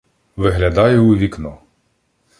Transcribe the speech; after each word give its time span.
Виглядаю 0.45 1.05
у 1.11 1.13
вікно. 1.21 1.55